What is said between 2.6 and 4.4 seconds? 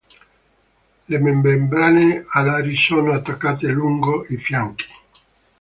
sono attaccate lungo i